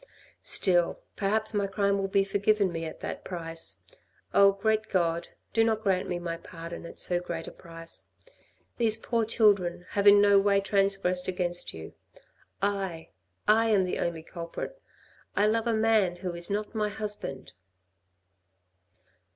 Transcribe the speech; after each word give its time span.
Still, 0.41 1.01
perhaps 1.15 1.53
my 1.53 1.67
crime 1.67 1.99
will 1.99 2.07
be 2.07 2.23
forgiven 2.23 2.71
me 2.71 2.85
at 2.85 3.01
that 3.01 3.23
price. 3.23 3.83
Oh, 4.33 4.51
great 4.53 4.89
God, 4.89 5.27
do 5.53 5.63
not 5.63 5.83
grant 5.83 6.09
me 6.09 6.17
my 6.17 6.37
pardon 6.37 6.87
at 6.87 6.97
so 6.97 7.19
great 7.19 7.45
a 7.45 7.51
price. 7.51 8.07
These 8.79 8.97
poor 8.97 9.25
children 9.25 9.85
have 9.89 10.07
in 10.07 10.19
no 10.19 10.39
way 10.39 10.59
transgressed 10.59 11.27
against 11.27 11.71
You. 11.75 11.93
I, 12.63 13.09
I 13.47 13.67
am 13.69 13.83
the 13.83 13.99
only 13.99 14.23
culprit. 14.23 14.81
I 15.35 15.45
love 15.45 15.67
a 15.67 15.71
man 15.71 16.15
who 16.25 16.33
is 16.33 16.49
not 16.49 16.73
my 16.73 16.89
husband." 16.89 17.53